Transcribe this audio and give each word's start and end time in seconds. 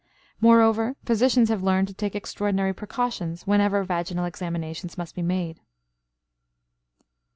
Moreover, 0.39 0.95
physicians 1.05 1.49
have 1.49 1.61
learned 1.61 1.87
to 1.89 1.93
take 1.93 2.15
extraordinary 2.15 2.73
precautions 2.73 3.45
whenever 3.45 3.83
vaginal 3.83 4.25
examinations 4.25 4.97
must 4.97 5.13
be 5.13 5.21
made. 5.21 5.59